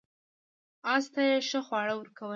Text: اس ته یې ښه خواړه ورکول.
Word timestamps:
اس 0.93 1.05
ته 1.13 1.21
یې 1.29 1.35
ښه 1.47 1.59
خواړه 1.67 1.93
ورکول. 1.97 2.29